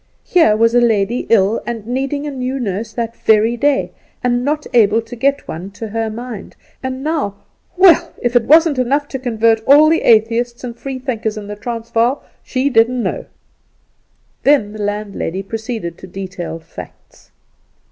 Here 0.23 0.57
was 0.57 0.73
a 0.73 0.81
lady 0.81 1.27
ill 1.29 1.61
and 1.67 1.85
needing 1.85 2.25
a 2.25 2.31
new 2.31 2.59
nurse 2.59 2.91
that 2.91 3.15
very 3.15 3.55
day, 3.55 3.91
and 4.23 4.43
not 4.43 4.65
able 4.73 4.99
to 4.99 5.15
get 5.15 5.47
one 5.47 5.69
to 5.73 5.89
her 5.89 6.09
mind, 6.09 6.55
and 6.81 7.03
now 7.03 7.35
well, 7.77 8.11
if 8.19 8.35
it 8.35 8.45
wasn't 8.45 8.79
enough 8.79 9.07
to 9.09 9.19
convert 9.19 9.61
all 9.67 9.89
the 9.89 10.01
Atheists 10.01 10.63
and 10.63 10.75
Freethinkers 10.75 11.37
in 11.37 11.45
the 11.45 11.55
Transvaal, 11.55 12.23
she 12.41 12.67
didn't 12.71 13.03
know! 13.03 13.25
Then 14.41 14.71
the 14.73 14.81
landlady 14.81 15.43
proceeded 15.43 15.99
to 15.99 16.07
detail 16.07 16.57
facts. 16.57 17.29